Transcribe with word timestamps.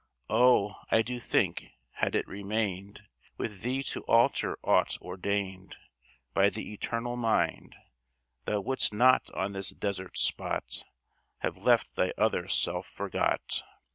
Oh, 0.31 0.77
I 0.89 1.03
do 1.03 1.19
think, 1.19 1.73
had 1.91 2.15
it 2.15 2.27
remained 2.27 3.03
With 3.37 3.61
thee 3.61 3.83
to 3.83 4.01
alter 4.05 4.57
aught 4.63 4.99
ordained 4.99 5.77
By 6.33 6.49
the 6.49 6.73
Eternal 6.73 7.15
Mind, 7.17 7.75
Thou 8.45 8.61
wouldst 8.61 8.91
not 8.91 9.29
on 9.35 9.53
this 9.53 9.69
desert 9.69 10.17
spot 10.17 10.85
Have 11.41 11.55
left 11.57 11.95
thy 11.95 12.13
other 12.17 12.47
self 12.47 12.87
forgot! 12.87 13.61